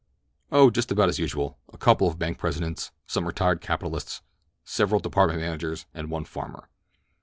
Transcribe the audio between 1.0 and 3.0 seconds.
as usual. A couple of bank presidents,